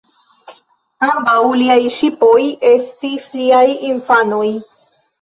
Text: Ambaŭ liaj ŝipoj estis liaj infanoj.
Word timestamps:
Ambaŭ 1.07 1.35
liaj 1.59 1.77
ŝipoj 1.97 2.33
estis 2.73 3.31
liaj 3.39 3.65
infanoj. 3.95 4.47